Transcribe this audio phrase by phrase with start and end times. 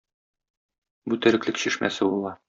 [1.13, 2.33] Бу тереклек чишмәсе була.